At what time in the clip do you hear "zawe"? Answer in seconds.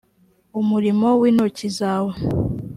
1.77-2.15